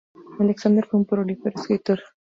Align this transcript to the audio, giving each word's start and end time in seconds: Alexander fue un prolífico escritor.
Alexander 0.39 0.83
fue 0.87 0.97
un 1.01 1.05
prolífico 1.05 1.49
escritor. 1.49 1.99